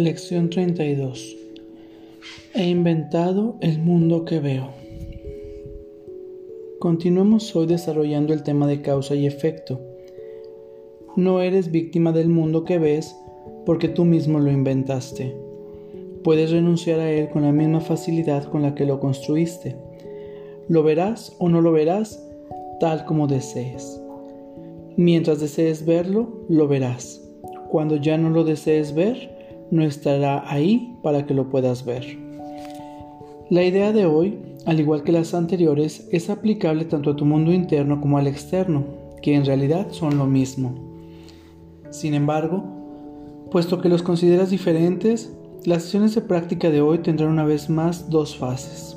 [0.00, 1.36] Lección 32.
[2.54, 4.70] He inventado el mundo que veo.
[6.78, 9.78] Continuemos hoy desarrollando el tema de causa y efecto.
[11.16, 13.14] No eres víctima del mundo que ves
[13.66, 15.36] porque tú mismo lo inventaste.
[16.24, 19.76] Puedes renunciar a él con la misma facilidad con la que lo construiste.
[20.68, 22.26] Lo verás o no lo verás
[22.80, 24.00] tal como desees.
[24.96, 27.22] Mientras desees verlo, lo verás.
[27.68, 29.39] Cuando ya no lo desees ver,
[29.70, 32.18] no estará ahí para que lo puedas ver.
[33.50, 37.52] La idea de hoy, al igual que las anteriores, es aplicable tanto a tu mundo
[37.52, 38.84] interno como al externo,
[39.22, 40.74] que en realidad son lo mismo.
[41.90, 42.64] Sin embargo,
[43.50, 45.32] puesto que los consideras diferentes,
[45.64, 48.96] las sesiones de práctica de hoy tendrán una vez más dos fases.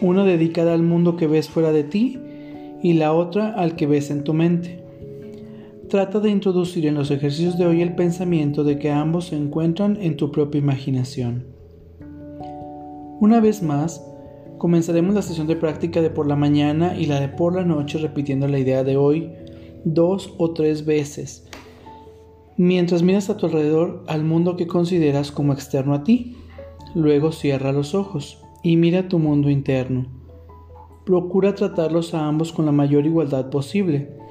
[0.00, 2.18] Una dedicada al mundo que ves fuera de ti
[2.82, 4.83] y la otra al que ves en tu mente.
[5.94, 9.96] Trata de introducir en los ejercicios de hoy el pensamiento de que ambos se encuentran
[10.00, 11.46] en tu propia imaginación.
[13.20, 14.04] Una vez más,
[14.58, 17.98] comenzaremos la sesión de práctica de por la mañana y la de por la noche
[17.98, 19.30] repitiendo la idea de hoy
[19.84, 21.48] dos o tres veces,
[22.56, 26.36] mientras miras a tu alrededor al mundo que consideras como externo a ti.
[26.96, 30.06] Luego cierra los ojos y mira tu mundo interno.
[31.06, 34.23] Procura tratarlos a ambos con la mayor igualdad posible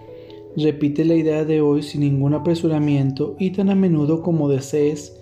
[0.55, 5.19] Repite la idea de hoy sin ningún apresuramiento y tan a menudo como desees,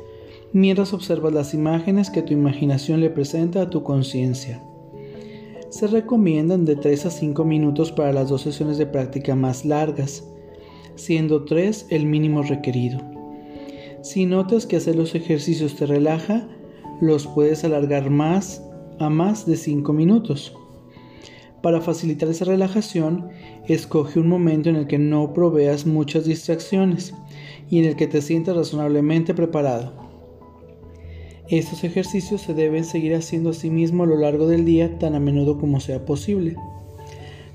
[0.51, 4.61] mientras observas las imágenes que tu imaginación le presenta a tu conciencia.
[5.69, 10.27] Se recomiendan de 3 a 5 minutos para las dos sesiones de práctica más largas,
[10.95, 12.99] siendo 3 el mínimo requerido.
[14.01, 16.49] Si notas que hacer los ejercicios te relaja,
[16.99, 18.61] los puedes alargar más
[18.99, 20.53] a más de 5 minutos.
[21.61, 23.29] Para facilitar esa relajación,
[23.67, 27.13] escoge un momento en el que no proveas muchas distracciones
[27.69, 29.93] y en el que te sientas razonablemente preparado.
[31.49, 35.15] Estos ejercicios se deben seguir haciendo a sí mismo a lo largo del día tan
[35.15, 36.55] a menudo como sea posible.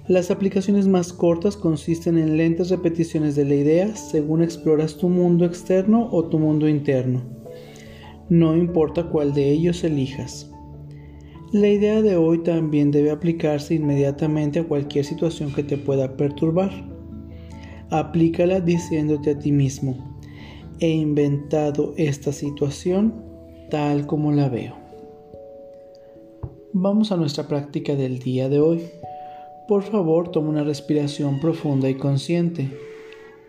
[0.08, 5.44] Las aplicaciones más cortas consisten en lentas repeticiones de la idea según exploras tu mundo
[5.44, 7.22] externo o tu mundo interno.
[8.28, 10.50] No importa cuál de ellos elijas.
[11.52, 16.70] La idea de hoy también debe aplicarse inmediatamente a cualquier situación que te pueda perturbar.
[17.90, 19.96] Aplícala diciéndote a ti mismo,
[20.80, 23.14] he inventado esta situación
[23.70, 24.74] tal como la veo.
[26.72, 28.82] Vamos a nuestra práctica del día de hoy.
[29.68, 32.70] Por favor, toma una respiración profunda y consciente.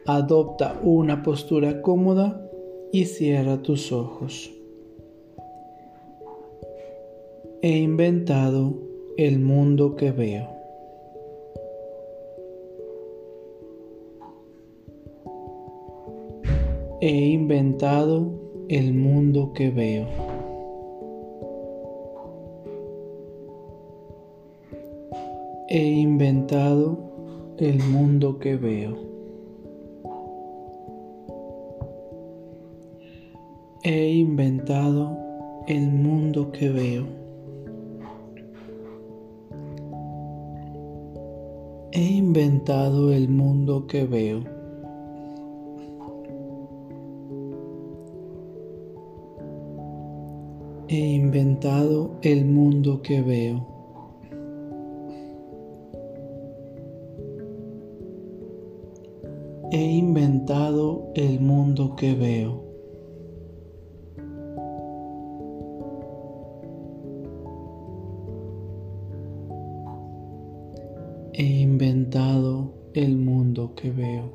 [0.06, 2.48] Adopta una postura cómoda
[2.94, 4.57] y cierra tus ojos.
[7.60, 8.76] He inventado
[9.18, 10.48] el mundo que veo.
[17.02, 18.30] He inventado
[18.70, 20.06] el mundo que veo.
[25.68, 27.00] He inventado
[27.58, 28.96] el mundo que veo.
[33.84, 35.18] He inventado
[35.68, 37.27] el mundo que veo.
[41.94, 44.44] He inventado el mundo que veo.
[50.90, 53.66] He inventado el mundo que veo.
[59.72, 62.67] He inventado el mundo que veo.
[71.40, 74.32] He inventado el mundo que veo.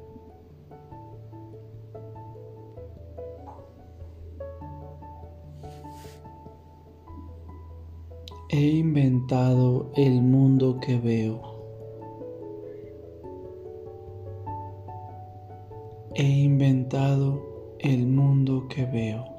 [8.51, 11.43] He inventado el mundo que veo.
[16.15, 17.43] He inventado
[17.81, 19.32] el mundo que veo.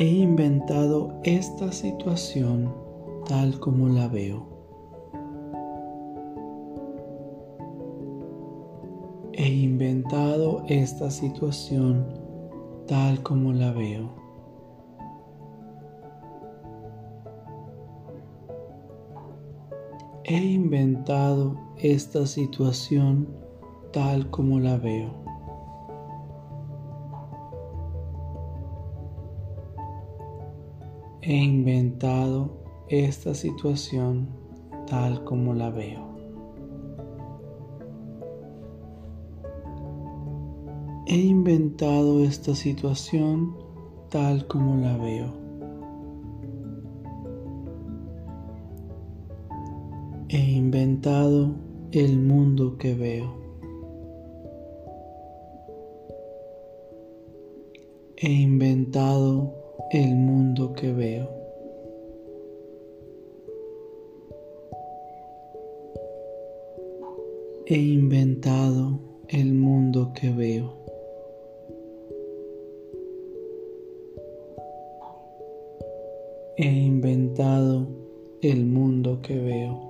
[0.00, 2.72] He inventado esta situación
[3.26, 4.46] tal como la veo.
[9.32, 12.06] He inventado esta situación
[12.86, 14.08] tal como la veo.
[20.22, 23.26] He inventado esta situación
[23.92, 25.27] tal como la veo.
[31.20, 34.28] He inventado esta situación
[34.86, 36.06] tal como la veo.
[41.06, 43.56] He inventado esta situación
[44.10, 45.32] tal como la veo.
[50.28, 51.56] He inventado
[51.90, 53.34] el mundo que veo.
[58.16, 61.28] He inventado el mundo que veo.
[67.66, 68.98] He inventado
[69.28, 70.72] el mundo que veo.
[76.56, 77.86] He inventado
[78.42, 79.88] el mundo que veo.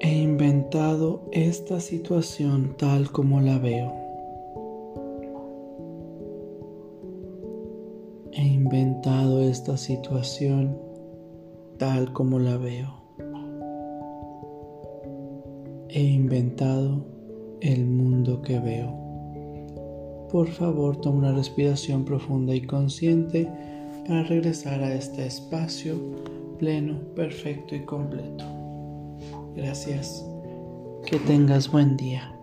[0.00, 4.03] He inventado esta situación tal como la veo.
[9.54, 10.76] Esta situación
[11.78, 12.92] tal como la veo.
[15.88, 17.06] He inventado
[17.60, 18.92] el mundo que veo.
[20.28, 23.48] Por favor, toma una respiración profunda y consciente
[24.08, 25.94] para regresar a este espacio
[26.58, 28.44] pleno, perfecto y completo.
[29.54, 30.26] Gracias.
[31.06, 32.36] Que tengas buen día.